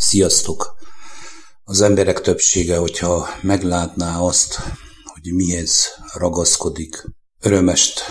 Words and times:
Sziasztok! 0.00 0.76
Az 1.64 1.80
emberek 1.80 2.20
többsége, 2.20 2.76
hogyha 2.76 3.28
meglátná 3.42 4.18
azt, 4.18 4.58
hogy 5.04 5.32
mihez 5.32 5.86
ragaszkodik, 6.12 7.04
örömest 7.40 8.04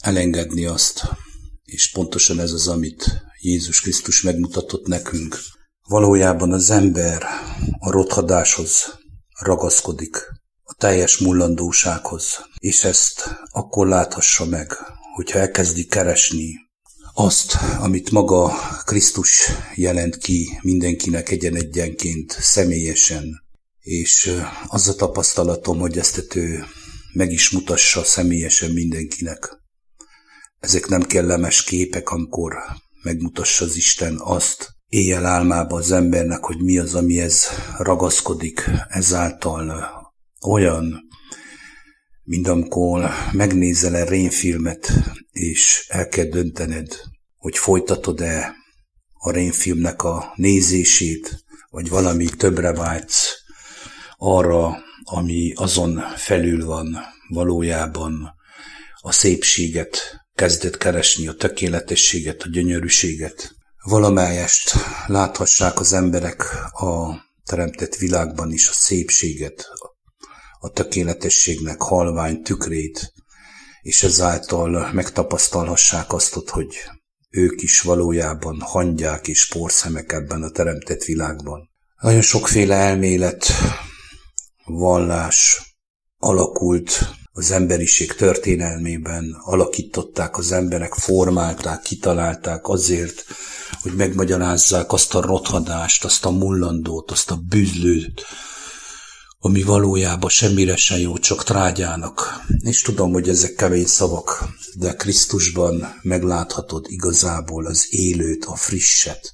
elengedni 0.00 0.66
azt, 0.66 1.02
és 1.64 1.90
pontosan 1.90 2.40
ez 2.40 2.52
az, 2.52 2.68
amit 2.68 3.22
Jézus 3.40 3.80
Krisztus 3.80 4.22
megmutatott 4.22 4.86
nekünk. 4.86 5.38
Valójában 5.88 6.52
az 6.52 6.70
ember 6.70 7.22
a 7.78 7.90
rothadáshoz 7.90 8.98
ragaszkodik, 9.38 10.16
a 10.62 10.74
teljes 10.74 11.18
mullandósághoz, 11.18 12.26
és 12.58 12.84
ezt 12.84 13.38
akkor 13.50 13.86
láthassa 13.86 14.44
meg, 14.44 14.72
hogyha 15.14 15.38
elkezdi 15.38 15.86
keresni 15.86 16.63
azt, 17.14 17.56
amit 17.78 18.10
maga 18.10 18.52
Krisztus 18.84 19.50
jelent 19.74 20.16
ki 20.16 20.58
mindenkinek 20.62 21.30
egyen-egyenként, 21.30 22.36
személyesen, 22.40 23.42
és 23.80 24.42
az 24.66 24.88
a 24.88 24.94
tapasztalatom, 24.94 25.78
hogy 25.78 25.98
ezt 25.98 26.34
ő 26.34 26.64
meg 27.12 27.32
is 27.32 27.50
mutassa 27.50 28.04
személyesen 28.04 28.70
mindenkinek. 28.70 29.62
Ezek 30.60 30.86
nem 30.86 31.02
kellemes 31.02 31.64
képek, 31.64 32.10
amikor 32.10 32.54
megmutassa 33.02 33.64
az 33.64 33.76
Isten 33.76 34.16
azt, 34.18 34.68
éjjel 34.88 35.26
álmába 35.26 35.76
az 35.76 35.90
embernek, 35.90 36.44
hogy 36.44 36.62
mi 36.62 36.78
az, 36.78 36.94
amihez 36.94 37.48
ragaszkodik 37.78 38.70
ezáltal 38.88 39.90
olyan, 40.46 41.03
mint 42.24 42.48
amikor 42.48 43.10
megnézel 43.32 43.96
egy 43.96 44.08
rémfilmet, 44.08 44.92
és 45.30 45.86
el 45.88 46.08
kell 46.08 46.24
döntened, 46.24 47.00
hogy 47.36 47.58
folytatod-e 47.58 48.54
a 49.12 49.30
rémfilmnek 49.30 50.02
a 50.02 50.32
nézését, 50.36 51.44
vagy 51.70 51.88
valami 51.88 52.24
többre 52.24 52.72
vágysz 52.72 53.32
arra, 54.16 54.76
ami 55.04 55.52
azon 55.54 56.02
felül 56.16 56.64
van 56.64 56.96
valójában 57.28 58.34
a 59.00 59.12
szépséget, 59.12 59.98
kezdett 60.34 60.76
keresni 60.76 61.26
a 61.26 61.34
tökéletességet, 61.34 62.42
a 62.42 62.48
gyönyörűséget. 62.48 63.54
Valamelyest 63.82 64.72
láthassák 65.06 65.80
az 65.80 65.92
emberek 65.92 66.42
a 66.72 67.14
teremtett 67.44 67.94
világban 67.94 68.52
is 68.52 68.68
a 68.68 68.72
szépséget, 68.72 69.66
a 70.64 70.70
tökéletességnek 70.70 71.80
halvány 71.80 72.42
tükrét, 72.42 73.12
és 73.80 74.02
ezáltal 74.02 74.92
megtapasztalhassák 74.92 76.12
azt, 76.12 76.48
hogy 76.48 76.76
ők 77.30 77.62
is 77.62 77.80
valójában 77.80 78.60
hangyák 78.60 79.28
és 79.28 79.48
porszemek 79.48 80.12
ebben 80.12 80.42
a 80.42 80.50
teremtett 80.50 81.02
világban. 81.02 81.70
Nagyon 82.00 82.20
sokféle 82.20 82.74
elmélet, 82.74 83.46
vallás 84.64 85.60
alakult 86.18 87.08
az 87.32 87.50
emberiség 87.50 88.14
történelmében, 88.14 89.36
alakították 89.40 90.38
az 90.38 90.52
emberek, 90.52 90.94
formálták, 90.94 91.82
kitalálták 91.82 92.68
azért, 92.68 93.24
hogy 93.82 93.94
megmagyarázzák 93.94 94.92
azt 94.92 95.14
a 95.14 95.20
rothadást, 95.20 96.04
azt 96.04 96.24
a 96.24 96.30
mullandót, 96.30 97.10
azt 97.10 97.30
a 97.30 97.36
bűzlőt, 97.36 98.24
ami 99.44 99.62
valójában 99.62 100.30
semmire 100.30 100.76
sem 100.76 100.98
jó, 100.98 101.18
csak 101.18 101.44
trágyának. 101.44 102.40
És 102.60 102.80
tudom, 102.82 103.12
hogy 103.12 103.28
ezek 103.28 103.54
kemény 103.54 103.86
szavak, 103.86 104.48
de 104.78 104.92
Krisztusban 104.92 105.98
megláthatod 106.02 106.86
igazából 106.88 107.66
az 107.66 107.86
élőt, 107.88 108.44
a 108.44 108.56
frisset, 108.56 109.32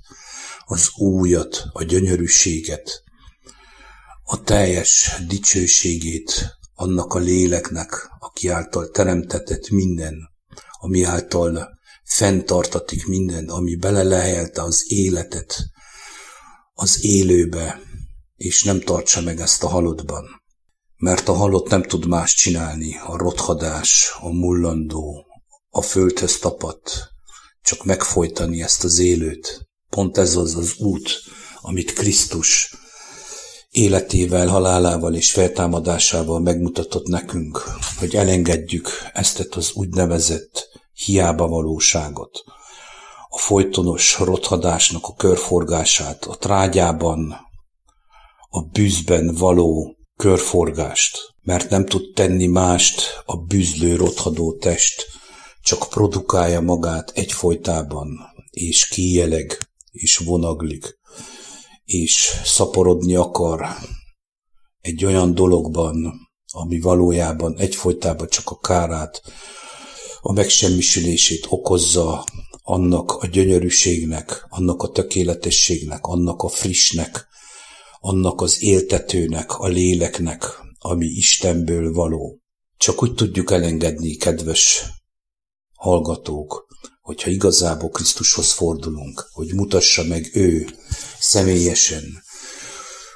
az 0.65 0.89
újat, 0.97 1.65
a 1.73 1.83
gyönyörűséget, 1.83 3.03
a 4.25 4.43
teljes 4.43 5.13
dicsőségét 5.29 6.57
annak 6.75 7.15
a 7.15 7.19
léleknek, 7.19 8.09
aki 8.19 8.49
által 8.49 8.91
teremtetett 8.91 9.69
minden, 9.69 10.15
ami 10.81 11.05
által 11.05 11.69
fenntartatik 12.05 13.07
minden, 13.07 13.49
ami 13.49 13.77
belelehelte 13.77 14.63
az 14.63 14.85
életet 14.87 15.65
az 16.75 17.05
élőbe, 17.05 17.81
és 18.41 18.63
nem 18.63 18.81
tartsa 18.81 19.21
meg 19.21 19.41
ezt 19.41 19.63
a 19.63 19.69
halottban. 19.69 20.43
Mert 20.97 21.29
a 21.29 21.33
halott 21.33 21.69
nem 21.69 21.83
tud 21.83 22.07
más 22.07 22.35
csinálni, 22.35 22.97
a 23.07 23.17
rothadás, 23.17 24.17
a 24.21 24.29
mullandó, 24.29 25.27
a 25.71 25.83
földhöz 25.83 26.39
tapadt, 26.39 27.09
csak 27.63 27.85
megfojtani 27.85 28.63
ezt 28.63 28.85
az 28.85 28.99
élőt. 28.99 29.69
Pont 29.89 30.19
ez 30.19 30.37
az 30.37 30.57
az 30.57 30.75
út, 30.79 31.11
amit 31.61 31.93
Krisztus 31.93 32.75
életével, 33.71 34.47
halálával 34.47 35.15
és 35.15 35.33
feltámadásával 35.33 36.41
megmutatott 36.41 37.07
nekünk, 37.07 37.65
hogy 37.99 38.17
elengedjük 38.17 38.89
ezt 39.13 39.49
az 39.51 39.71
úgynevezett 39.75 40.69
hiába 40.93 41.47
valóságot, 41.47 42.43
a 43.29 43.39
folytonos 43.39 44.19
rothadásnak 44.19 45.07
a 45.07 45.15
körforgását, 45.15 46.25
a 46.25 46.37
trágyában, 46.37 47.49
a 48.53 48.61
bűzben 48.63 49.35
való 49.35 49.97
körforgást, 50.17 51.19
mert 51.43 51.71
nem 51.71 51.87
tud 51.87 52.15
tenni 52.15 52.47
mást 52.47 53.03
a 53.25 53.37
bűzlő 53.37 53.97
rothadó 53.97 54.57
test, 54.57 55.07
csak 55.63 55.89
produkálja 55.89 56.61
magát 56.61 57.11
egyfolytában, 57.15 58.09
és 58.51 58.89
kijeleg, 58.89 59.59
és 59.91 60.17
vonaglik, 60.17 60.99
és 61.85 62.41
szaporodni 62.45 63.15
akar 63.15 63.67
egy 64.81 65.05
olyan 65.05 65.35
dologban, 65.35 66.15
ami 66.53 66.81
valójában 66.81 67.59
egyfolytában 67.59 68.29
csak 68.29 68.51
a 68.51 68.59
kárát, 68.59 69.23
a 70.21 70.33
megsemmisülését 70.33 71.47
okozza 71.49 72.25
annak 72.63 73.13
a 73.13 73.27
gyönyörűségnek, 73.27 74.47
annak 74.49 74.83
a 74.83 74.89
tökéletességnek, 74.89 76.07
annak 76.07 76.43
a 76.43 76.49
frissnek, 76.49 77.29
annak 78.01 78.41
az 78.41 78.63
éltetőnek, 78.63 79.59
a 79.59 79.67
léleknek, 79.67 80.45
ami 80.79 81.07
Istenből 81.07 81.93
való. 81.93 82.41
Csak 82.77 83.03
úgy 83.03 83.15
tudjuk 83.15 83.51
elengedni, 83.51 84.17
kedves 84.17 84.83
hallgatók, 85.75 86.67
hogyha 87.01 87.31
igazából 87.31 87.91
Krisztushoz 87.91 88.53
fordulunk, 88.53 89.29
hogy 89.33 89.55
mutassa 89.55 90.05
meg 90.05 90.31
ő 90.33 90.69
személyesen, 91.19 92.05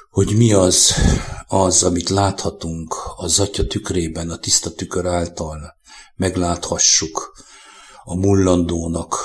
hogy 0.09 0.37
mi 0.37 0.53
az, 0.53 0.93
az, 1.47 1.83
amit 1.83 2.09
láthatunk 2.09 2.95
az 3.15 3.39
Atya 3.39 3.67
tükrében, 3.67 4.29
a 4.29 4.37
tiszta 4.37 4.73
tükör 4.73 5.05
által, 5.05 5.77
megláthassuk 6.15 7.43
a 8.03 8.15
mullandónak 8.15 9.15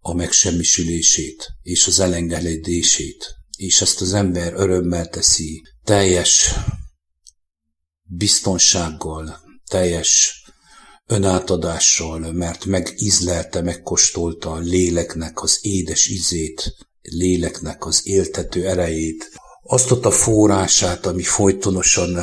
a 0.00 0.14
megsemmisülését 0.14 1.48
és 1.62 1.86
az 1.86 2.00
elengedését, 2.00 3.41
és 3.62 3.80
ezt 3.80 4.00
az 4.00 4.12
ember 4.12 4.52
örömmel 4.56 5.08
teszi, 5.08 5.62
teljes 5.84 6.54
biztonsággal, 8.02 9.40
teljes 9.70 10.42
önátadással, 11.06 12.32
mert 12.32 12.64
megízlelte, 12.64 13.60
megkóstolta 13.60 14.50
a 14.50 14.58
léleknek 14.58 15.42
az 15.42 15.58
édes 15.60 16.08
ízét, 16.08 16.74
léleknek 17.02 17.86
az 17.86 18.00
éltető 18.04 18.68
erejét, 18.68 19.30
azt 19.62 19.90
ott 19.90 20.04
a 20.04 20.10
forrását, 20.10 21.06
ami 21.06 21.22
folytonosan 21.22 22.18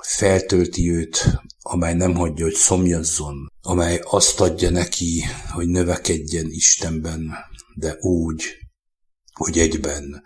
feltölti 0.00 0.90
őt, 0.90 1.38
amely 1.62 1.94
nem 1.94 2.14
hagyja, 2.14 2.44
hogy 2.44 2.54
szomjazzon, 2.54 3.52
amely 3.60 4.00
azt 4.04 4.40
adja 4.40 4.70
neki, 4.70 5.24
hogy 5.50 5.68
növekedjen 5.68 6.46
Istenben, 6.50 7.30
de 7.74 7.96
úgy, 8.00 8.61
hogy 9.42 9.58
egyben 9.58 10.22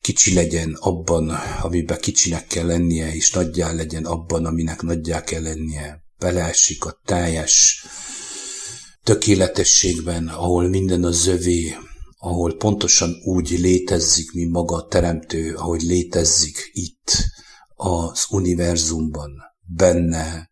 kicsi 0.00 0.34
legyen 0.34 0.76
abban, 0.80 1.28
amiben 1.62 1.98
kicsinek 2.00 2.46
kell 2.46 2.66
lennie, 2.66 3.14
és 3.14 3.32
nagyjá 3.32 3.72
legyen 3.72 4.04
abban, 4.04 4.44
aminek 4.44 4.82
nagyjá 4.82 5.22
kell 5.22 5.42
lennie. 5.42 6.04
Beleesik 6.18 6.84
a 6.84 7.00
teljes 7.04 7.84
tökéletességben, 9.02 10.28
ahol 10.28 10.68
minden 10.68 11.04
a 11.04 11.10
zövé, 11.10 11.76
ahol 12.18 12.56
pontosan 12.56 13.14
úgy 13.24 13.50
létezzik, 13.50 14.32
mint 14.32 14.52
maga 14.52 14.76
a 14.76 14.86
teremtő, 14.86 15.54
ahogy 15.54 15.82
létezzik 15.82 16.70
itt 16.72 17.12
az 17.74 18.26
univerzumban, 18.30 19.30
benne, 19.66 20.50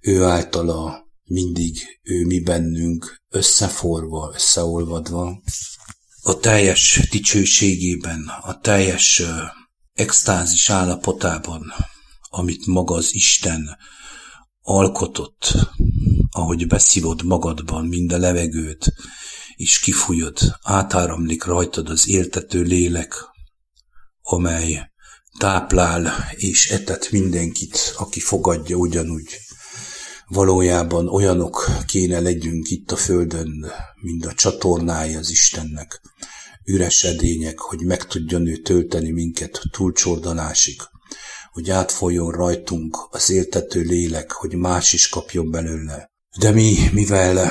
ő 0.00 0.24
általa 0.24 1.08
mindig 1.24 2.00
ő 2.02 2.26
mi 2.26 2.40
bennünk 2.40 3.22
összeforva, 3.28 4.32
összeolvadva, 4.34 5.42
a 6.22 6.38
teljes 6.38 7.00
dicsőségében, 7.10 8.32
a 8.42 8.58
teljes 8.60 9.22
extázis 9.92 10.70
állapotában, 10.70 11.72
amit 12.30 12.66
maga 12.66 12.94
az 12.94 13.14
Isten 13.14 13.76
alkotott, 14.62 15.54
ahogy 16.30 16.66
beszívod 16.66 17.22
magadban 17.22 17.86
mind 17.86 18.12
a 18.12 18.18
levegőt, 18.18 18.92
és 19.56 19.78
kifújod, 19.78 20.38
átáramlik 20.62 21.44
rajtad 21.44 21.88
az 21.88 22.08
éltető 22.08 22.62
lélek, 22.62 23.14
amely 24.22 24.90
táplál 25.38 26.30
és 26.36 26.70
etet 26.70 27.10
mindenkit, 27.10 27.94
aki 27.96 28.20
fogadja 28.20 28.76
ugyanúgy. 28.76 29.36
Valójában 30.28 31.08
olyanok 31.08 31.66
kéne 31.86 32.20
legyünk 32.20 32.70
itt 32.70 32.92
a 32.92 32.96
földön, 32.96 33.72
mint 34.00 34.26
a 34.26 34.32
csatornája 34.32 35.18
az 35.18 35.30
Istennek, 35.30 36.00
üres 36.64 37.04
edények, 37.04 37.58
hogy 37.58 37.84
meg 37.84 38.06
tudjon 38.06 38.46
ő 38.46 38.56
tölteni 38.56 39.10
minket 39.10 39.60
túlcsordalásig, 39.70 40.80
hogy 41.52 41.70
átfoljon 41.70 42.30
rajtunk 42.30 43.08
az 43.10 43.30
éltető 43.30 43.80
lélek, 43.80 44.32
hogy 44.32 44.54
más 44.54 44.92
is 44.92 45.08
kapjon 45.08 45.50
belőle. 45.50 46.10
De 46.38 46.50
mi, 46.50 46.76
mivel 46.92 47.50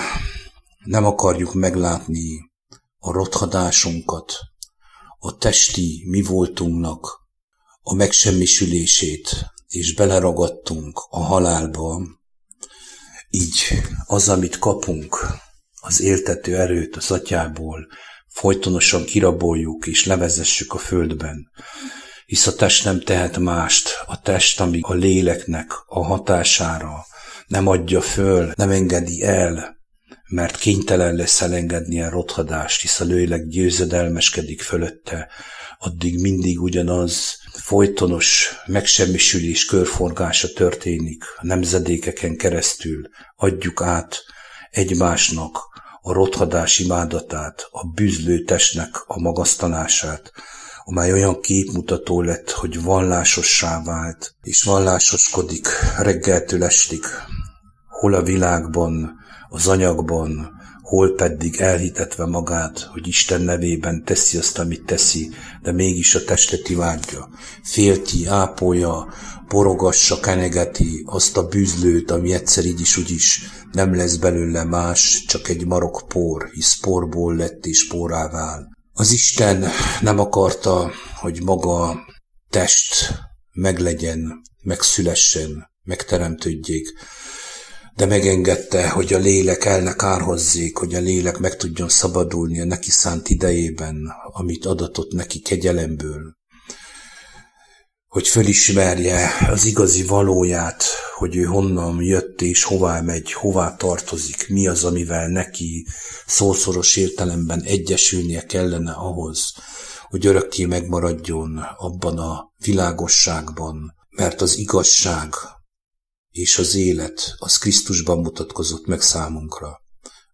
nem 0.83 1.05
akarjuk 1.05 1.53
meglátni 1.53 2.51
a 2.99 3.11
rothadásunkat, 3.11 4.33
a 5.19 5.37
testi 5.37 6.03
mi 6.07 6.21
voltunknak 6.21 7.19
a 7.81 7.93
megsemmisülését, 7.93 9.45
és 9.67 9.93
beleragadtunk 9.93 10.99
a 11.09 11.19
halálba, 11.19 12.01
így 13.29 13.81
az, 14.05 14.29
amit 14.29 14.59
kapunk, 14.59 15.27
az 15.81 16.01
éltető 16.01 16.57
erőt 16.57 16.95
az 16.95 17.11
atyából, 17.11 17.87
folytonosan 18.27 19.05
kiraboljuk 19.05 19.87
és 19.87 20.05
levezessük 20.05 20.73
a 20.73 20.77
földben, 20.77 21.51
hisz 22.25 22.47
a 22.47 22.55
test 22.55 22.83
nem 22.83 23.01
tehet 23.01 23.37
mást, 23.37 23.89
a 24.05 24.21
test, 24.21 24.59
ami 24.59 24.79
a 24.81 24.93
léleknek 24.93 25.71
a 25.85 26.05
hatására 26.05 27.05
nem 27.47 27.67
adja 27.67 28.01
föl, 28.01 28.51
nem 28.55 28.69
engedi 28.69 29.23
el, 29.23 29.77
mert 30.29 30.57
kénytelen 30.57 31.15
lesz 31.15 31.41
elengedni 31.41 32.01
a 32.01 32.09
rothadást, 32.09 32.81
hisz 32.81 32.99
a 32.99 33.05
lélek 33.05 33.47
győzedelmeskedik 33.47 34.61
fölötte, 34.61 35.27
addig 35.79 36.19
mindig 36.21 36.61
ugyanaz 36.61 37.37
folytonos 37.53 38.51
megsemmisülés 38.65 39.65
körforgása 39.65 40.53
történik 40.53 41.23
a 41.37 41.45
nemzedékeken 41.45 42.35
keresztül. 42.35 43.09
Adjuk 43.35 43.81
át 43.81 44.23
egymásnak 44.71 45.57
a 46.01 46.13
rothadás 46.13 46.79
imádatát, 46.79 47.67
a 47.71 47.87
bűzlő 47.87 48.43
testnek 48.43 49.03
a 49.07 49.19
magasztalását, 49.19 50.31
amely 50.83 51.11
olyan 51.11 51.41
képmutató 51.41 52.21
lett, 52.21 52.51
hogy 52.51 52.81
vallásossá 52.81 53.83
vált, 53.83 54.35
és 54.41 54.63
vallásoskodik 54.63 55.67
reggeltől 55.97 56.63
estig, 56.63 57.03
hol 57.89 58.13
a 58.13 58.21
világban, 58.21 59.15
az 59.49 59.67
anyagban, 59.67 60.56
hol 60.87 61.13
pedig 61.15 61.59
elhitetve 61.59 62.25
magát, 62.25 62.79
hogy 62.79 63.07
Isten 63.07 63.41
nevében 63.41 64.03
teszi 64.03 64.37
azt, 64.37 64.59
amit 64.59 64.85
teszi, 64.85 65.29
de 65.61 65.71
mégis 65.71 66.15
a 66.15 66.23
testet 66.23 66.69
imádja. 66.69 67.29
Félti, 67.63 68.25
ápolja, 68.25 69.13
borogassa, 69.47 70.19
kenegeti 70.19 71.03
azt 71.05 71.37
a 71.37 71.47
bűzlőt, 71.47 72.11
ami 72.11 72.33
egyszer 72.33 72.65
így 72.65 72.79
is 72.79 72.97
úgy 72.97 73.15
nem 73.71 73.95
lesz 73.95 74.15
belőle 74.15 74.63
más, 74.63 75.23
csak 75.27 75.49
egy 75.49 75.65
marok 75.65 76.03
por, 76.07 76.49
hisz 76.53 76.79
porból 76.79 77.35
lett 77.35 77.65
és 77.65 77.87
porá 77.87 78.29
vál. 78.29 78.77
Az 78.93 79.11
Isten 79.11 79.65
nem 80.01 80.19
akarta, 80.19 80.91
hogy 81.15 81.43
maga 81.43 81.99
test 82.49 83.13
meglegyen, 83.51 84.41
megszülessen, 84.63 85.69
megteremtődjék, 85.83 86.93
de 87.97 88.05
megengedte, 88.05 88.89
hogy 88.89 89.13
a 89.13 89.17
lélek 89.17 89.65
el 89.65 89.81
ne 89.81 89.93
kárhozzék, 89.93 90.77
hogy 90.77 90.93
a 90.95 90.99
lélek 90.99 91.37
meg 91.37 91.55
tudjon 91.55 91.89
szabadulni 91.89 92.61
a 92.61 92.65
neki 92.65 92.89
szánt 92.89 93.29
idejében, 93.29 94.13
amit 94.31 94.65
adatott 94.65 95.11
neki 95.11 95.39
kegyelemből, 95.39 96.35
hogy 98.07 98.27
fölismerje 98.27 99.29
az 99.49 99.65
igazi 99.65 100.03
valóját, 100.03 100.83
hogy 101.15 101.35
ő 101.35 101.43
honnan 101.43 102.01
jött 102.01 102.41
és 102.41 102.63
hová 102.63 103.01
megy, 103.01 103.33
hová 103.33 103.75
tartozik, 103.75 104.49
mi 104.49 104.67
az, 104.67 104.83
amivel 104.83 105.27
neki 105.27 105.85
szószoros 106.27 106.95
értelemben 106.95 107.61
egyesülnie 107.61 108.45
kellene 108.45 108.91
ahhoz, 108.91 109.53
hogy 110.09 110.25
örökké 110.25 110.65
megmaradjon 110.65 111.57
abban 111.77 112.17
a 112.17 112.51
világosságban, 112.57 113.95
mert 114.09 114.41
az 114.41 114.57
igazság, 114.57 115.33
és 116.37 116.57
az 116.57 116.75
élet 116.75 117.35
az 117.37 117.57
Krisztusban 117.57 118.19
mutatkozott 118.19 118.85
meg 118.85 119.01
számunkra. 119.01 119.81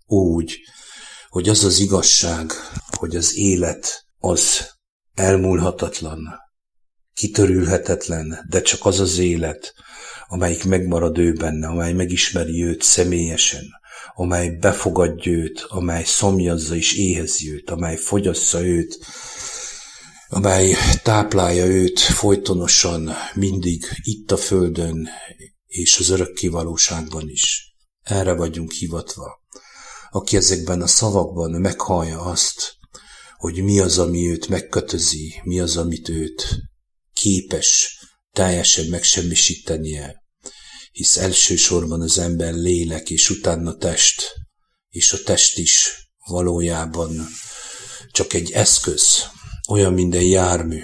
Úgy, 0.06 0.60
hogy 1.28 1.50
az 1.50 1.64
az 1.64 1.80
igazság, 1.80 2.52
hogy 2.98 3.16
az 3.16 3.38
élet 3.38 4.06
az 4.18 4.72
elmúlhatatlan, 5.14 6.20
kitörülhetetlen, 7.14 8.46
de 8.50 8.62
csak 8.62 8.86
az 8.86 9.00
az 9.00 9.18
élet, 9.18 9.74
amelyik 10.28 10.64
megmarad 10.64 11.18
ő 11.18 11.34
benne, 11.34 11.68
amely 11.68 11.94
megismeri 11.94 12.64
őt 12.64 12.82
személyesen, 12.82 13.64
amely 14.16 14.50
befogadja 14.50 15.32
őt, 15.32 15.66
amely 15.68 16.04
szomjazza 16.04 16.76
és 16.76 16.94
éhezi 16.94 17.52
őt, 17.52 17.70
amely 17.70 17.96
fogyassza 17.96 18.66
őt, 18.66 19.00
amely 20.28 20.76
táplálja 21.04 21.66
őt 21.66 22.00
folytonosan, 22.00 23.12
mindig 23.34 23.86
itt 24.02 24.32
a 24.32 24.38
földön, 24.38 25.10
és 25.74 25.98
az 25.98 26.10
örökké 26.10 26.48
valóságban 26.48 27.30
is. 27.30 27.76
Erre 28.02 28.34
vagyunk 28.34 28.72
hivatva. 28.72 29.42
Aki 30.12 30.36
ezekben 30.36 30.82
a 30.82 30.88
szavakban 30.88 31.52
meghallja 31.52 32.22
azt, 32.22 32.76
hogy 33.38 33.64
mi 33.64 33.80
az, 33.80 33.98
ami 33.98 34.30
őt 34.30 34.48
megkötözi, 34.48 35.42
mi 35.44 35.60
az, 35.60 35.78
amit 35.78 36.10
őt 36.10 36.46
képes 37.14 38.00
teljesen 38.32 38.86
megsemmisítenie, 38.86 40.24
hisz 40.92 41.18
elsősorban 41.18 42.02
az 42.02 42.18
ember 42.18 42.54
lélek, 42.54 43.10
és 43.10 43.30
utána 43.30 43.76
test, 43.76 44.34
és 44.90 45.14
a 45.14 45.24
test 45.24 45.58
is 45.58 45.90
valójában 46.26 47.28
csak 48.12 48.34
egy 48.34 48.52
eszköz, 48.52 49.30
olyan, 49.70 49.94
mint 49.94 50.16
egy 50.16 50.30
jármű, 50.30 50.82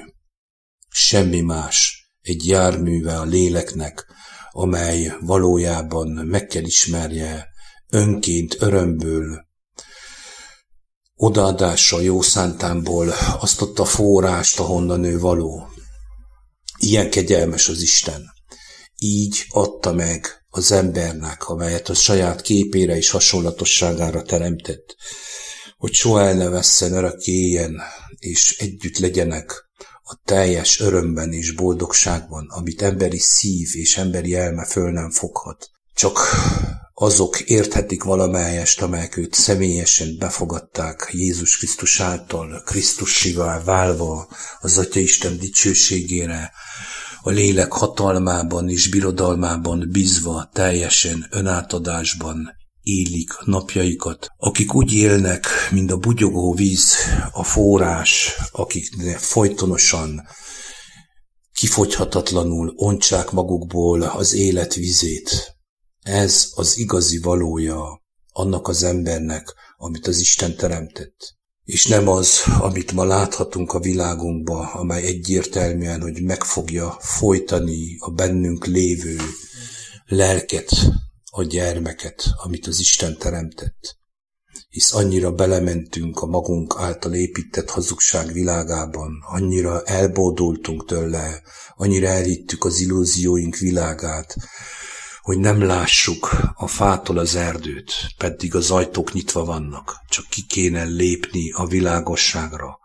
semmi 0.89 1.41
más, 1.41 2.09
egy 2.21 2.45
járműve 2.45 3.19
a 3.19 3.23
léleknek, 3.23 4.05
amely 4.51 5.15
valójában 5.19 6.07
meg 6.07 6.47
kell 6.47 6.63
ismerje 6.63 7.47
önként, 7.89 8.55
örömből, 8.59 9.47
odaadása 11.15 11.99
jó 11.99 12.21
szántámból 12.21 13.13
azt 13.39 13.61
ott 13.61 13.79
a 13.79 13.85
forrást, 13.85 14.59
ahonnan 14.59 15.03
ő 15.03 15.19
való. 15.19 15.67
Ilyen 16.77 17.09
kegyelmes 17.09 17.67
az 17.67 17.81
Isten. 17.81 18.33
Így 18.95 19.45
adta 19.49 19.93
meg 19.93 20.45
az 20.49 20.71
embernek, 20.71 21.47
amelyet 21.47 21.89
a 21.89 21.93
saját 21.93 22.41
képére 22.41 22.95
és 22.97 23.09
hasonlatosságára 23.09 24.21
teremtett, 24.21 24.95
hogy 25.77 25.93
soha 25.93 26.21
el 26.21 26.33
ne 26.33 26.49
vesszen, 26.49 26.93
örökké 26.93 27.31
éljen, 27.31 27.81
és 28.17 28.57
együtt 28.57 28.97
legyenek 28.97 29.68
a 30.11 30.21
teljes 30.25 30.79
örömben 30.79 31.33
és 31.33 31.51
boldogságban, 31.51 32.47
amit 32.49 32.81
emberi 32.81 33.19
szív 33.19 33.69
és 33.71 33.97
emberi 33.97 34.35
elme 34.35 34.65
föl 34.65 34.91
nem 34.91 35.11
foghat. 35.11 35.69
Csak 35.93 36.19
azok 36.93 37.39
érthetik 37.39 38.03
valamelyest, 38.03 38.81
amelyek 38.81 39.17
őt 39.17 39.33
személyesen 39.33 40.15
befogadták 40.19 41.09
Jézus 41.11 41.57
Krisztus 41.57 41.99
által, 41.99 42.61
Krisztussivá 42.65 43.63
válva 43.63 44.27
az 44.59 44.77
Atya 44.77 44.99
Isten 44.99 45.37
dicsőségére, 45.37 46.51
a 47.21 47.29
lélek 47.29 47.71
hatalmában 47.71 48.69
és 48.69 48.89
birodalmában 48.89 49.89
bízva 49.91 50.49
teljesen 50.53 51.27
önátadásban 51.29 52.58
élik 52.97 53.29
napjaikat, 53.45 54.27
akik 54.37 54.73
úgy 54.73 54.93
élnek, 54.93 55.45
mint 55.71 55.91
a 55.91 55.97
bugyogó 55.97 56.53
víz, 56.53 56.95
a 57.31 57.43
forrás, 57.43 58.35
akik 58.51 58.85
folytonosan 59.17 60.21
kifogyhatatlanul 61.53 62.73
ontsák 62.75 63.31
magukból 63.31 64.01
az 64.01 64.33
élet 64.33 64.73
vizét. 64.73 65.55
Ez 66.01 66.51
az 66.55 66.77
igazi 66.77 67.19
valója 67.19 68.01
annak 68.31 68.67
az 68.67 68.83
embernek, 68.83 69.53
amit 69.77 70.07
az 70.07 70.19
Isten 70.19 70.55
teremtett. 70.55 71.37
És 71.63 71.85
nem 71.85 72.07
az, 72.07 72.43
amit 72.59 72.91
ma 72.91 73.03
láthatunk 73.03 73.73
a 73.73 73.79
világunkba, 73.79 74.71
amely 74.73 75.05
egyértelműen, 75.05 76.01
hogy 76.01 76.21
meg 76.21 76.43
fogja 76.43 76.97
folytani 76.99 77.97
a 77.99 78.11
bennünk 78.11 78.65
lévő 78.65 79.17
lelket, 80.05 80.69
a 81.29 81.43
gyermeket, 81.43 82.23
amit 82.43 82.67
az 82.67 82.79
Isten 82.79 83.17
teremtett. 83.17 83.97
Hisz 84.69 84.93
annyira 84.93 85.31
belementünk 85.31 86.19
a 86.19 86.25
magunk 86.25 86.75
által 86.77 87.13
épített 87.13 87.69
hazugság 87.69 88.33
világában, 88.33 89.11
annyira 89.27 89.83
elbódultunk 89.83 90.85
tőle, 90.85 91.41
annyira 91.75 92.07
elhittük 92.07 92.65
az 92.65 92.79
illúzióink 92.79 93.55
világát, 93.55 94.35
hogy 95.21 95.37
nem 95.37 95.61
lássuk 95.61 96.31
a 96.55 96.67
fától 96.67 97.17
az 97.17 97.35
erdőt, 97.35 97.91
pedig 98.17 98.55
az 98.55 98.71
ajtók 98.71 99.13
nyitva 99.13 99.45
vannak, 99.45 99.95
csak 100.09 100.25
ki 100.29 100.45
kéne 100.45 100.83
lépni 100.83 101.51
a 101.51 101.67
világosságra, 101.67 102.79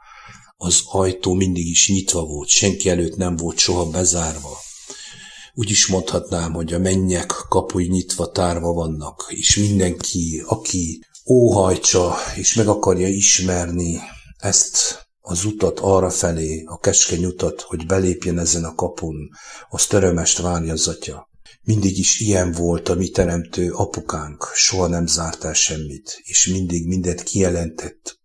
az 0.57 0.83
ajtó 0.87 1.35
mindig 1.35 1.67
is 1.67 1.89
nyitva 1.89 2.25
volt, 2.25 2.49
senki 2.49 2.89
előtt 2.89 3.17
nem 3.17 3.37
volt 3.37 3.59
soha 3.59 3.91
bezárva. 3.91 4.59
Úgy 5.56 5.70
is 5.70 5.87
mondhatnám, 5.87 6.52
hogy 6.52 6.73
a 6.73 6.78
mennyek 6.78 7.32
kapuj 7.49 7.84
nyitva 7.84 8.30
tárva 8.30 8.73
vannak, 8.73 9.26
és 9.28 9.56
mindenki, 9.56 10.42
aki 10.46 11.04
óhajtsa 11.26 12.16
és 12.37 12.54
meg 12.54 12.68
akarja 12.68 13.08
ismerni 13.08 14.00
ezt 14.38 15.06
az 15.20 15.44
utat 15.44 15.78
arra 15.80 16.11
felé, 16.11 16.62
a 16.66 16.78
keskeny 16.78 17.25
utat, 17.25 17.61
hogy 17.61 17.87
belépjen 17.87 18.38
ezen 18.38 18.64
a 18.64 18.75
kapun, 18.75 19.30
az 19.68 19.87
törömest 19.87 20.38
várja 20.38 20.73
az 20.73 20.88
atya. 20.88 21.28
Mindig 21.62 21.99
is 21.99 22.20
ilyen 22.20 22.52
volt 22.52 22.88
a 22.88 22.94
mi 22.94 23.08
teremtő 23.08 23.70
apukánk, 23.70 24.50
soha 24.54 24.87
nem 24.87 25.06
zárt 25.06 25.44
el 25.44 25.54
semmit, 25.54 26.20
és 26.23 26.46
mindig 26.46 26.87
mindent 26.87 27.23
kijelentett. 27.23 28.18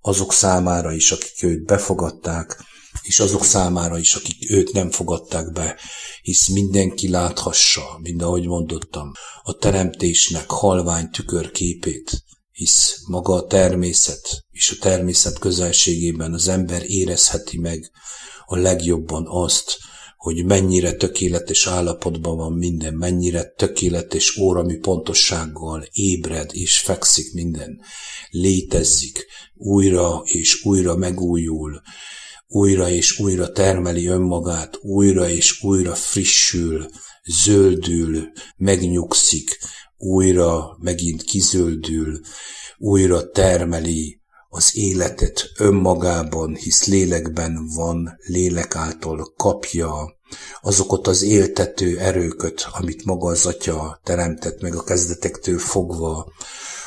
Azok 0.00 0.32
számára 0.32 0.92
is, 0.92 1.12
akik 1.12 1.42
őt 1.42 1.64
befogadták, 1.64 2.64
és 3.02 3.20
azok 3.20 3.44
számára 3.44 3.98
is, 3.98 4.14
akik 4.14 4.50
őt 4.50 4.72
nem 4.72 4.90
fogadták 4.90 5.52
be, 5.52 5.78
hisz 6.22 6.48
mindenki 6.48 7.08
láthassa, 7.08 7.98
mind 8.02 8.22
ahogy 8.22 8.46
mondottam, 8.46 9.12
a 9.42 9.52
teremtésnek 9.52 10.50
halvány 10.50 11.10
tükörképét, 11.10 12.24
hisz 12.52 12.96
maga 13.06 13.34
a 13.34 13.46
természet 13.46 14.44
és 14.50 14.70
a 14.70 14.76
természet 14.80 15.38
közelségében 15.38 16.32
az 16.32 16.48
ember 16.48 16.82
érezheti 16.86 17.58
meg 17.58 17.90
a 18.44 18.56
legjobban 18.56 19.24
azt, 19.28 19.78
hogy 20.16 20.44
mennyire 20.44 20.92
tökéletes 20.92 21.66
állapotban 21.66 22.36
van 22.36 22.52
minden, 22.52 22.94
mennyire 22.94 23.44
tökéletes 23.44 24.36
órami 24.36 24.76
pontossággal 24.76 25.86
ébred 25.92 26.50
és 26.52 26.78
fekszik 26.78 27.32
minden, 27.32 27.80
létezik, 28.30 29.26
újra 29.54 30.22
és 30.24 30.64
újra 30.64 30.96
megújul, 30.96 31.82
újra 32.54 32.88
és 32.88 33.18
újra 33.18 33.52
termeli 33.52 34.06
önmagát, 34.06 34.78
újra 34.82 35.28
és 35.28 35.62
újra 35.62 35.94
frissül, 35.94 36.86
zöldül, 37.44 38.32
megnyugszik, 38.56 39.58
újra 39.96 40.76
megint 40.80 41.22
kizöldül, 41.22 42.20
újra 42.78 43.30
termeli 43.30 44.20
az 44.48 44.70
életet 44.76 45.50
önmagában, 45.58 46.54
hisz 46.54 46.86
lélekben 46.86 47.66
van, 47.74 48.16
lélek 48.26 48.76
által 48.76 49.32
kapja 49.36 50.18
azokat 50.60 51.06
az 51.06 51.22
éltető 51.22 51.98
erőköt, 51.98 52.66
amit 52.72 53.04
maga 53.04 53.28
az 53.28 53.46
Atya 53.46 54.00
teremtett 54.04 54.60
meg 54.60 54.74
a 54.74 54.84
kezdetektől 54.84 55.58
fogva, 55.58 56.32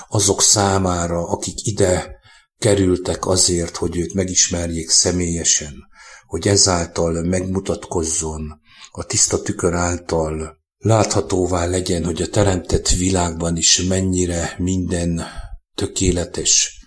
azok 0.10 0.42
számára, 0.42 1.28
akik 1.28 1.66
ide 1.66 2.17
kerültek 2.60 3.28
azért, 3.28 3.76
hogy 3.76 3.98
őt 3.98 4.14
megismerjék 4.14 4.90
személyesen, 4.90 5.74
hogy 6.26 6.48
ezáltal 6.48 7.24
megmutatkozzon, 7.24 8.62
a 8.92 9.04
tiszta 9.04 9.42
tükör 9.42 9.74
által 9.74 10.58
láthatóvá 10.78 11.66
legyen, 11.66 12.06
hogy 12.06 12.22
a 12.22 12.30
teremtett 12.30 12.90
világban 12.90 13.58
is 13.58 13.82
mennyire 13.82 14.56
minden 14.58 15.22
tökéletes, 15.76 16.80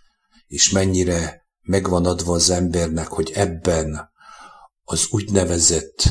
és 0.47 0.71
mennyire 0.71 1.47
megvan 1.63 2.07
adva 2.07 2.35
az 2.35 2.51
embernek, 2.51 3.09
hogy 3.09 3.31
ebben 3.35 4.11
az 4.85 5.07
úgynevezett 5.11 6.03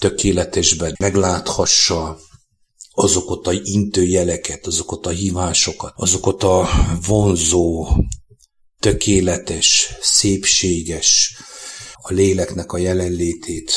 tökéletesben 0.00 0.94
megláthassa 0.98 2.18
azokat 2.94 3.46
a 3.46 3.52
intőjeleket, 3.62 4.66
azokat 4.66 5.06
a 5.06 5.10
hívásokat, 5.10 5.92
azokat 5.96 6.42
a 6.42 6.68
vonzó, 7.06 7.88
tökéletes, 8.82 9.94
szépséges, 10.00 11.36
a 11.94 12.12
léleknek 12.12 12.72
a 12.72 12.78
jelenlétét, 12.78 13.72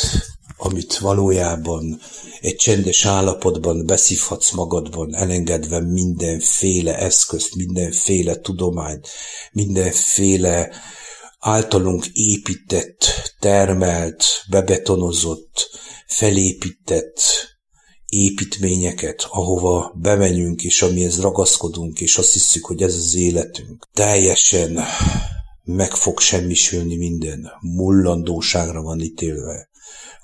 amit 0.58 0.98
valójában 0.98 2.02
egy 2.40 2.56
csendes 2.56 3.06
állapotban 3.06 3.86
beszívhatsz 3.86 4.52
magadban, 4.52 5.16
elengedve 5.16 5.80
mindenféle 5.80 6.98
eszközt, 6.98 7.56
mindenféle 7.56 8.36
tudományt, 8.36 9.08
mindenféle 9.52 10.72
általunk 11.40 12.06
épített, 12.14 13.34
termelt, 13.40 14.26
bebetonozott, 14.50 15.70
felépített 16.08 17.20
építményeket, 18.16 19.28
ahova 19.30 19.94
bemegyünk, 20.02 20.64
és 20.64 20.82
amihez 20.82 21.22
ragaszkodunk, 21.22 22.02
és 22.02 22.18
azt 22.18 22.34
hiszük, 22.34 22.66
hogy 22.66 22.82
ez 22.82 22.96
az 22.96 23.16
életünk. 23.16 23.88
Teljesen 23.94 24.80
meg 25.64 25.92
fog 25.92 26.20
semmisülni 26.20 26.96
minden, 26.96 27.52
mullandóságra 27.62 28.82
van 28.82 29.00
ítélve. 29.00 29.70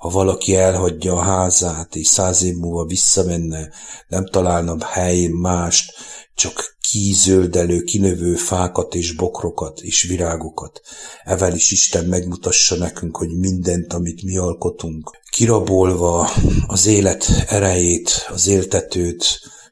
Ha 0.02 0.08
valaki 0.08 0.56
elhagyja 0.56 1.14
a 1.14 1.20
házát, 1.20 1.96
és 1.96 2.06
száz 2.06 2.42
év 2.42 2.54
múlva 2.54 2.84
visszamenne, 2.84 3.68
nem 4.08 4.26
találna 4.26 4.86
helyén 4.86 5.30
mást, 5.30 5.92
csak 6.34 6.76
kizöldelő, 6.90 7.82
kinövő 7.82 8.34
fákat 8.34 8.94
és 8.94 9.14
bokrokat 9.14 9.80
és 9.80 10.02
virágokat. 10.02 10.80
Evel 11.24 11.54
is 11.54 11.70
Isten 11.70 12.04
megmutassa 12.04 12.76
nekünk, 12.76 13.16
hogy 13.16 13.38
mindent, 13.38 13.92
amit 13.92 14.22
mi 14.22 14.36
alkotunk, 14.36 15.10
kirabolva 15.30 16.30
az 16.66 16.86
élet 16.86 17.26
erejét, 17.46 18.10
az 18.28 18.46
éltetőt, 18.46 19.24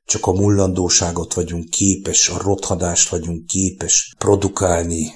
csak 0.05 0.27
a 0.27 0.33
mullandóságot 0.33 1.35
vagyunk 1.35 1.71
képes, 1.71 2.29
a 2.29 2.43
rothadást 2.43 3.09
vagyunk 3.09 3.47
képes 3.47 4.15
produkálni, 4.19 5.13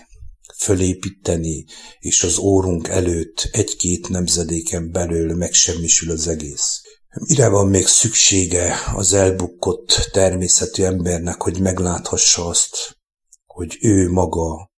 fölépíteni, 0.56 1.64
és 1.99 2.23
az 2.23 2.38
órunk 2.38 2.88
előtt 2.88 3.49
egy-két 3.52 4.08
nemzedéken 4.08 4.90
belül 4.90 5.34
megsemmisül 5.34 6.11
az 6.11 6.28
egész. 6.28 6.80
Mire 7.28 7.49
van 7.49 7.68
még 7.68 7.87
szüksége 7.87 8.75
az 8.94 9.12
elbukkott 9.12 10.08
természetű 10.12 10.82
embernek, 10.82 11.42
hogy 11.42 11.61
megláthassa 11.61 12.46
azt, 12.46 12.99
hogy 13.46 13.78
ő 13.80 14.11
maga 14.11 14.73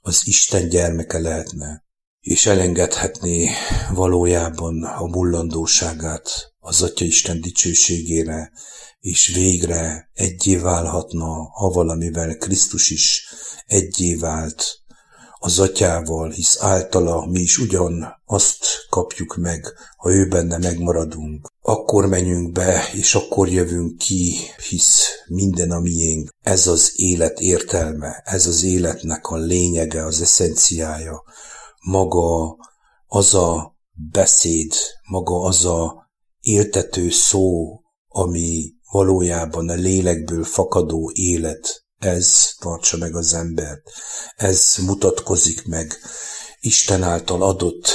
az 0.00 0.20
Isten 0.24 0.68
gyermeke 0.68 1.18
lehetne, 1.18 1.84
és 2.20 2.46
elengedhetné 2.46 3.50
valójában 3.94 4.84
a 4.84 5.06
mullandóságát 5.06 6.52
az 6.58 6.82
Atya 6.82 7.04
Isten 7.04 7.40
dicsőségére, 7.40 8.52
és 9.00 9.26
végre 9.34 10.10
egyé 10.12 10.56
válhatna 10.56 11.50
ha 11.52 11.68
valamivel 11.68 12.36
Krisztus 12.36 12.90
is 12.90 13.24
egyé 13.66 14.14
vált 14.14 14.81
az 15.44 15.58
atyával, 15.58 16.30
hisz 16.30 16.62
általa 16.62 17.26
mi 17.26 17.40
is 17.40 17.58
ugyan 17.58 18.22
azt 18.26 18.64
kapjuk 18.90 19.36
meg, 19.36 19.72
ha 19.96 20.12
ő 20.12 20.28
benne 20.28 20.58
megmaradunk. 20.58 21.52
Akkor 21.60 22.06
menjünk 22.06 22.52
be, 22.52 22.88
és 22.92 23.14
akkor 23.14 23.48
jövünk 23.48 23.98
ki, 23.98 24.36
hisz 24.68 25.08
minden 25.26 25.70
a 25.70 25.80
miénk. 25.80 26.30
Ez 26.40 26.66
az 26.66 26.92
élet 26.94 27.40
értelme, 27.40 28.22
ez 28.24 28.46
az 28.46 28.62
életnek 28.62 29.26
a 29.26 29.36
lényege, 29.36 30.04
az 30.04 30.20
eszenciája. 30.20 31.22
Maga 31.80 32.56
az 33.06 33.34
a 33.34 33.76
beszéd, 34.10 34.72
maga 35.10 35.40
az 35.40 35.64
a 35.64 36.10
éltető 36.40 37.10
szó, 37.10 37.80
ami 38.08 38.72
valójában 38.90 39.68
a 39.68 39.74
lélekből 39.74 40.44
fakadó 40.44 41.10
élet, 41.14 41.81
ez 42.04 42.54
tartsa 42.58 42.96
meg 42.96 43.16
az 43.16 43.34
embert, 43.34 43.90
ez 44.36 44.74
mutatkozik 44.86 45.66
meg 45.66 45.96
Isten 46.60 47.02
által 47.02 47.42
adott 47.42 47.88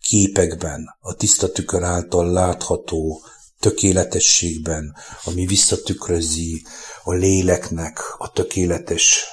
képekben, 0.00 0.96
a 1.00 1.14
tiszta 1.14 1.52
tükör 1.52 1.82
által 1.82 2.30
látható 2.30 3.22
tökéletességben, 3.58 4.96
ami 5.24 5.46
visszatükrözi 5.46 6.66
a 7.02 7.12
léleknek 7.12 7.98
a 8.18 8.32
tökéletes 8.32 9.24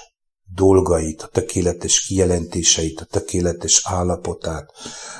dolgait, 0.54 1.22
a 1.22 1.28
tökéletes 1.28 2.00
kijelentéseit, 2.00 3.02
a 3.02 3.06
tökéletes 3.06 3.82
állapotát, 3.84 4.72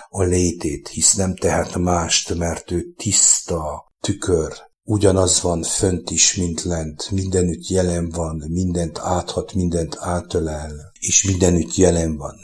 a 0.10 0.24
létét, 0.24 0.88
hisz 0.88 1.14
nem 1.14 1.36
tehet 1.36 1.76
mást, 1.76 2.36
mert 2.36 2.72
ő 2.72 2.94
tiszta 2.98 3.92
tükör, 4.02 4.67
Ugyanaz 4.90 5.42
van 5.42 5.64
fönt 5.64 6.10
is, 6.10 6.36
mint 6.36 6.64
lent, 6.64 7.12
mindenütt 7.12 7.68
jelen 7.68 8.10
van, 8.10 8.44
mindent 8.48 9.00
áthat, 9.00 9.54
mindent 9.54 9.98
átölel, 10.00 10.92
és 11.00 11.24
mindenütt 11.24 11.76
jelen 11.76 12.18
van. 12.18 12.36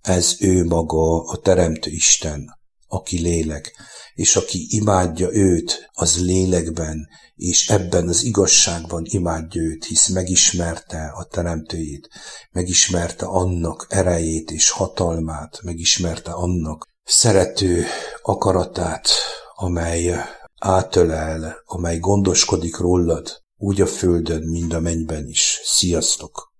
Ez 0.00 0.36
ő 0.38 0.64
maga 0.64 1.24
a 1.24 1.36
Teremtő 1.36 1.90
Isten, 1.90 2.58
aki 2.86 3.20
lélek, 3.20 3.72
és 4.14 4.36
aki 4.36 4.66
imádja 4.68 5.32
őt, 5.32 5.90
az 5.92 6.24
lélekben, 6.24 7.08
és 7.36 7.68
ebben 7.68 8.08
az 8.08 8.24
igazságban 8.24 9.02
imádja 9.04 9.62
őt, 9.62 9.84
hisz 9.84 10.08
megismerte 10.08 11.12
a 11.16 11.24
teremtőjét, 11.24 12.08
megismerte 12.50 13.26
annak 13.26 13.86
erejét 13.88 14.50
és 14.50 14.70
hatalmát, 14.70 15.60
megismerte 15.62 16.30
annak 16.30 16.86
szerető 17.04 17.84
akaratát, 18.22 19.08
amely 19.54 20.14
átölel, 20.62 21.62
amely 21.64 21.98
gondoskodik 21.98 22.76
rólad, 22.76 23.42
úgy 23.56 23.80
a 23.80 23.86
földön, 23.86 24.42
mind 24.42 24.72
a 24.72 24.80
mennyben 24.80 25.28
is. 25.28 25.60
Sziasztok! 25.64 26.51